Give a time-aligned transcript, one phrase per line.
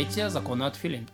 [0.00, 1.10] Третье– законы от Филин.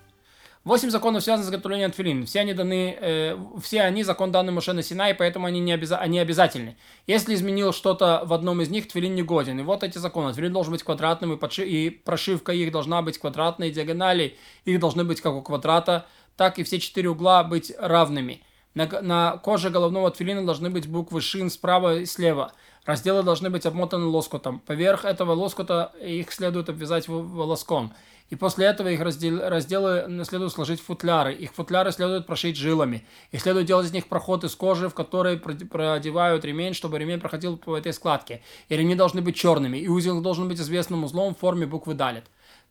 [0.62, 2.24] Восемь законов связаны с изготовлением тфилин.
[2.24, 5.98] Все они даны, э, все они закон данный Моше на Синай, поэтому они не обяза
[5.98, 6.76] они обязательны.
[7.08, 9.58] Если изменил что-то в одном из них, тфилин не годен.
[9.58, 10.32] И вот эти законы.
[10.32, 15.02] Тфилин должен быть квадратным, и, подши и прошивка их должна быть квадратной, диагонали их должны
[15.02, 16.06] быть как у квадрата,
[16.36, 18.40] так и все четыре угла быть равными.
[18.74, 22.52] На, на коже головного тфилина должны быть буквы шин справа и слева.
[22.84, 24.60] Разделы должны быть обмотаны лоскутом.
[24.60, 27.92] Поверх этого лоскута их следует обвязать волоском.
[28.28, 31.32] И после этого их раздел, разделы следует сложить в футляры.
[31.32, 33.06] Их футляры следует прошить жилами.
[33.30, 37.56] И следует делать из них проход из кожи, в который продевают ремень, чтобы ремень проходил
[37.56, 38.42] по этой складке.
[38.68, 39.78] И ремни должны быть черными.
[39.78, 42.24] И узел должен быть известным узлом в форме буквы далит.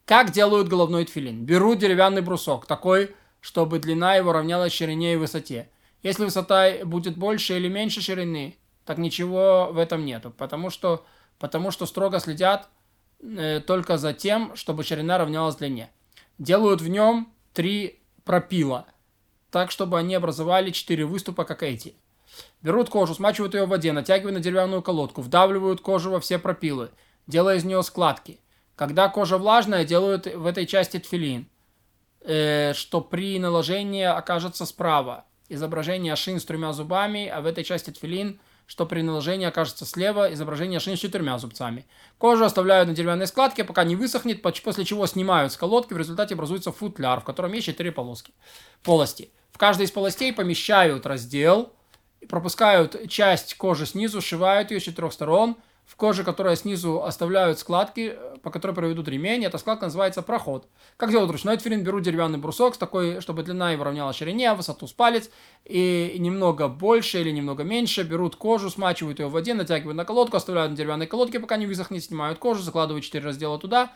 [0.05, 1.45] Как делают головной тфилин?
[1.45, 5.69] Берут деревянный брусок, такой, чтобы длина его равнялась ширине и высоте.
[6.03, 11.03] Если высота будет больше или меньше ширины, так ничего в этом нету, потому что,
[11.39, 12.69] потому что строго следят
[13.65, 15.89] только за тем, чтобы ширина равнялась длине.
[16.37, 18.85] Делают в нем три пропила,
[19.51, 21.95] так, чтобы они образовали четыре выступа, как эти.
[22.61, 26.91] Берут кожу, смачивают ее в воде, натягивают на деревянную колодку, вдавливают кожу во все пропилы,
[27.27, 28.39] делая из нее складки.
[28.75, 31.47] Когда кожа влажная, делают в этой части тфилин,
[32.21, 35.25] э, что при наложении окажется справа.
[35.47, 40.33] Изображение шин с тремя зубами, а в этой части тфилин– что при наложении окажется слева
[40.33, 41.85] изображение шин с четырьмя зубцами.
[42.17, 46.33] Кожу оставляют на деревянной складке, пока не высохнет, после чего снимают с колодки, в результате
[46.33, 48.33] образуется футляр, в котором есть четыре полоски.
[48.83, 49.31] полости.
[49.51, 51.73] В каждой из полостей помещают раздел,
[52.27, 58.17] пропускают часть кожи снизу, сшивают ее с четырех сторон, в коже, которая снизу оставляют складки,
[58.41, 59.45] по которой проведут ремень.
[59.45, 60.67] Эта складка называется проход.
[60.97, 61.83] Как делают ручной тфилин?
[61.83, 65.29] Берут деревянный брусок, с такой, чтобы длина его равняла ширине, высоту с палец,
[65.63, 68.03] и немного больше или немного меньше.
[68.03, 71.67] Берут кожу, смачивают ее в воде, натягивают на колодку, оставляют на деревянной колодке, пока не
[71.67, 73.91] высохнет, снимают кожу, закладывают четыре раздела туда,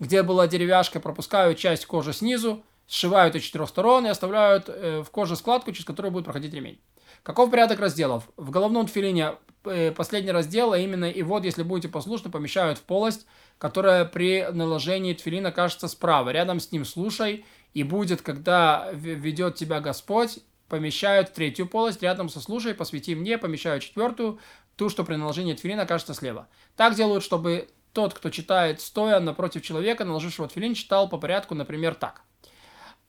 [0.00, 5.10] где была деревяшка, пропускают часть кожи снизу, сшивают ее четырех сторон и оставляют э, в
[5.10, 6.80] коже складку, через которую будет проходить ремень.
[7.22, 8.28] Каков порядок разделов?
[8.36, 12.82] В головном тфилине э, последний раздел, а именно и вот, если будете послушны, помещают в
[12.82, 13.26] полость,
[13.58, 16.30] которая при наложении тфилина кажется справа.
[16.30, 22.28] Рядом с ним слушай, и будет, когда ведет тебя Господь, помещают в третью полость, рядом
[22.28, 24.38] со слушай, посвяти мне, помещают четвертую,
[24.76, 26.48] ту, что при наложении тфилина кажется слева.
[26.76, 31.94] Так делают, чтобы тот, кто читает стоя напротив человека, наложившего тфилин, читал по порядку, например,
[31.94, 32.22] так.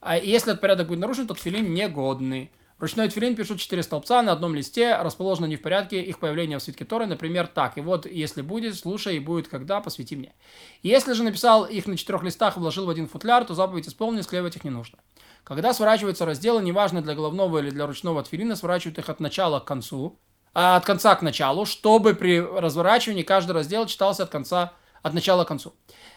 [0.06, 2.52] А если этот порядок будет нарушен, то тфилин негодный.
[2.78, 6.62] Ручной тфилин пишут четыре столбца на одном листе, расположены не в порядке их появления в
[6.62, 7.76] свитке Торы, например, так.
[7.80, 10.36] И вот, если будет, слушай, и будет когда, посвяти мне.
[10.84, 14.22] Если же написал их на четырех листах и вложил в один футляр, то заповедь исполнена,
[14.22, 15.00] склеивать их не нужно.
[15.44, 19.66] Когда сворачиваются разделы, неважно для головного или для ручного тфилина, сворачивают их от начала к
[19.66, 20.20] концу,
[20.54, 25.46] а от конца к началу, чтобы при разворачивании каждый раздел читался от конца, от начала
[25.46, 25.74] к концу.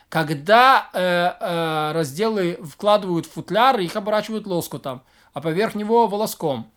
[0.09, 5.03] Когда э, э, разделы вкладывают в футляр, их оборачивают лоскутом
[5.39, 6.71] а поверх него волоском,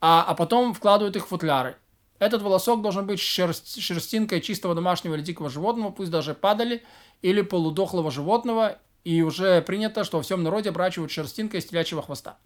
[0.00, 1.76] а, а потом вкладывают их в футляры.
[2.20, 6.84] Этот волосок должен быть шерсть, шерстинкой чистого домашнего или дикого животного, пусть даже падали,
[7.22, 12.38] или полудохлого животного, и уже принято, что во всем народе обрачивают шерстинкой из телячьего хвоста.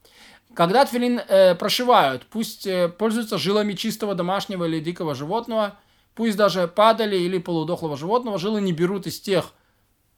[0.54, 5.76] Когда тфилин э, прошивают, пусть э, пользуются жилами чистого домашнего или дикого животного,
[6.14, 9.52] пусть даже падали или полудохлого животного, жилы не берут из тех,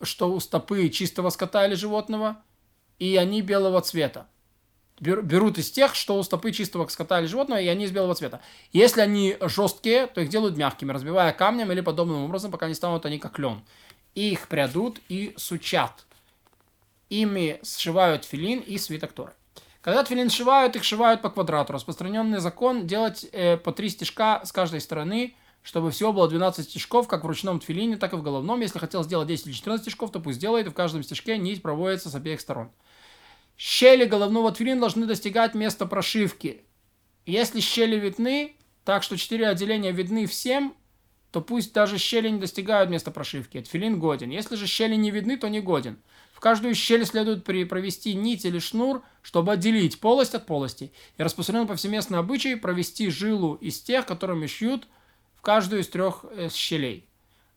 [0.02, 2.42] что у стопы чистого скота или животного,
[2.98, 4.26] и они белого цвета
[5.00, 8.40] берут из тех, что у стопы чистого скота или животного, и они из белого цвета.
[8.72, 13.06] Если они жесткие, то их делают мягкими, разбивая камнем или подобным образом, пока не станут
[13.06, 13.62] они как лен.
[14.14, 16.04] Их прядут и сучат.
[17.08, 19.32] Ими сшивают филин и свиток Торы.
[19.80, 21.72] Когда тфилин сшивают, их сшивают по квадрату.
[21.72, 27.06] Распространенный закон делать э, по три стежка с каждой стороны, чтобы всего было 12 стежков,
[27.06, 28.60] как в ручном тфилине, так и в головном.
[28.60, 31.62] Если хотел сделать 10 или 14 стежков, то пусть сделает, и в каждом стежке нить
[31.62, 32.70] проводится с обеих сторон.
[33.56, 36.62] Щели головного тфилин должны достигать места прошивки.
[37.26, 40.74] Если щели видны, так что четыре отделения видны всем,
[41.30, 43.60] то пусть даже щели не достигают места прошивки.
[43.60, 44.30] Тфилин годен.
[44.30, 45.98] Если же щели не видны, то не годен.
[46.32, 50.92] В каждую щель следует провести нить или шнур, чтобы отделить полость от полости.
[51.18, 54.88] И распространен повсеместный обычай провести жилу из тех, которыми шьют
[55.40, 57.08] в каждую из трех э, щелей.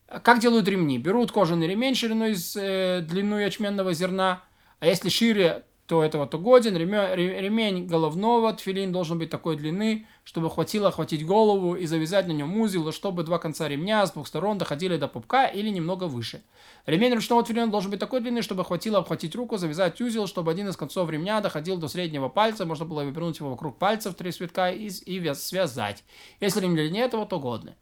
[0.07, 0.97] Как делают ремни?
[0.97, 4.41] Берут кожаный ремень шириной с э, длину ячменного зерна,
[4.79, 6.77] а если шире, то этого то годен.
[6.77, 12.57] Ремень головного тфилин должен быть такой длины, чтобы хватило охватить голову и завязать на нем
[12.57, 16.41] узел, чтобы два конца ремня с двух сторон доходили до пупка или немного выше.
[16.85, 20.69] Ремень ручного тфилина должен быть такой длины, чтобы хватило обхватить руку, завязать узел, чтобы один
[20.69, 24.71] из концов ремня доходил до среднего пальца, можно было вывернуть его вокруг пальцев три свитка
[24.71, 26.03] и, и связать.
[26.39, 27.75] Если ремень длиннее этого, то годный.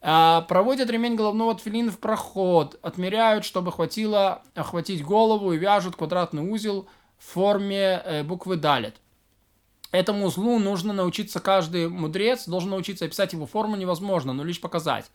[0.00, 6.42] А, проводят ремень головного тфилин в проход, отмеряют, чтобы хватило охватить голову и вяжут квадратный
[6.42, 6.86] узел
[7.18, 8.96] форме э, буквы далит.
[9.90, 15.10] Этому узлу нужно научиться каждый мудрец, должен научиться описать его форму невозможно, но лишь показать.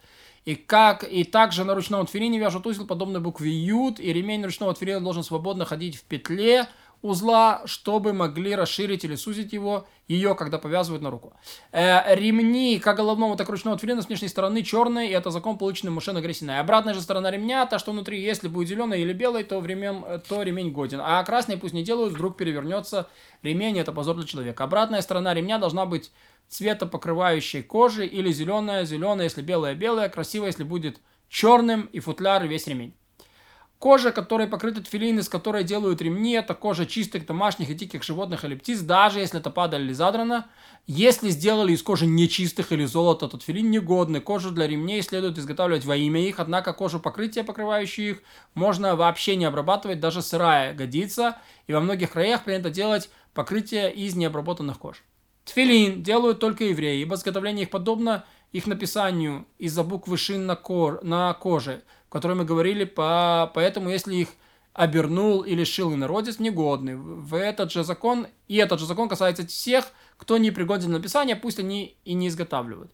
[0.46, 4.74] И, как, и также на ручном тфилине вяжут узел подобной букве ют, и ремень ручного
[4.74, 6.68] тфилина должен свободно ходить в петле,
[7.04, 11.34] узла, чтобы могли расширить или сузить его, ее, когда повязывают на руку.
[11.72, 15.58] Э, ремни как головного, так и ручного тфилина с внешней стороны черные, и это закон,
[15.58, 16.60] полученный Муше на Гресиной.
[16.60, 20.42] Обратная же сторона ремня, та, что внутри, если будет зеленый или белый, то, времен, то
[20.42, 21.02] ремень годен.
[21.04, 23.10] А красный пусть не делают, вдруг перевернется
[23.44, 24.64] ремень, это позор для человека.
[24.64, 26.10] Обратная сторона ремня должна быть
[26.48, 32.48] цвета покрывающей кожи или зеленая, зеленая, если белая, белая, красивая, если будет черным и футляр
[32.48, 32.96] весь ремень.
[33.84, 38.46] Кожа, которой покрыты тфилин, из которой делают ремни, это кожа чистых домашних и диких животных
[38.46, 40.48] или птиц, даже если это падаль или задрано.
[40.88, 44.22] Если сделали из кожи нечистых или золота, то тфилин негодный.
[44.22, 49.36] Кожу для ремней следует изготавливать во имя их, однако кожу покрытия, покрывающую их, можно вообще
[49.36, 51.36] не обрабатывать, даже сырая годится.
[51.68, 55.04] И во многих краях принято делать покрытие из необработанных кож.
[55.44, 61.04] Тфилин делают только евреи, ибо изготовление их подобно их написанию из-за буквы шин на, кор,
[61.04, 61.82] на коже,
[62.14, 64.30] которой мы говорили, по, поэтому если их
[64.74, 66.96] обернул или шил инородец, негодный.
[66.96, 69.86] В этот же закон, и этот же закон касается всех,
[70.18, 72.92] кто не пригоден для написания, пусть они и не изготавливают.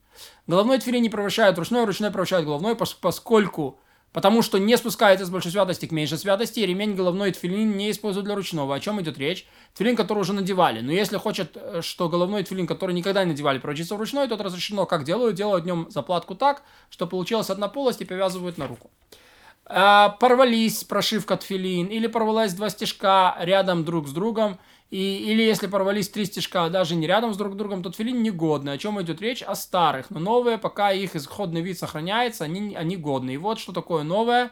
[0.48, 3.80] Головной тфилин не превращают ручной, ручной превращают головной, поскольку
[4.11, 7.91] Потому что не спускается с большой святости к меньшей святости, и ремень головной тфилин не
[7.91, 8.75] используют для ручного.
[8.75, 9.45] О чем идет речь?
[9.75, 10.81] Тфилин, который уже надевали.
[10.81, 14.35] Но если хочет, э, что головной тфилин, который никогда не надевали, превратится в ручной, то
[14.35, 14.88] это разрешено.
[14.88, 15.35] Как делают?
[15.35, 18.89] Делают днем заплатку так, что получилась одна полость и повязывают на руку.
[19.71, 25.68] А, порвались прошивка тфилин, или порвалась два стежка рядом друг с другом, и, или если
[25.68, 28.74] порвались три стежка даже не рядом с друг другом, то тфилин негодный.
[28.74, 29.44] О чем идет речь?
[29.44, 30.10] О старых.
[30.10, 33.36] Но новые, пока их исходный вид сохраняется, они, они годны.
[33.36, 34.50] И вот что такое новое.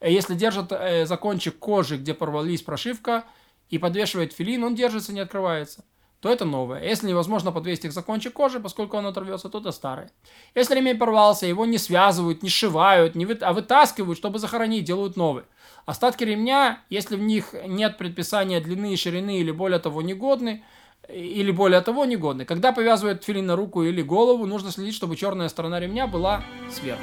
[0.00, 3.24] Э, если держат э, закончик кожи, где порвались прошивка,
[3.70, 5.82] и подвешивает филин, он держится, не открывается
[6.20, 6.82] то это новое.
[6.82, 10.10] Если невозможно подвесить их за кончик кожи, поскольку он оторвется, то это старое.
[10.54, 13.34] Если ремень порвался, его не связывают, не сшивают, не вы...
[13.40, 15.44] а вытаскивают, чтобы захоронить, делают новый.
[15.86, 20.64] Остатки ремня, если в них нет предписания длины и ширины или более того негодны,
[21.08, 22.44] или более того негодны.
[22.44, 27.02] Когда повязывают филин на руку или голову, нужно следить, чтобы черная сторона ремня была сверху.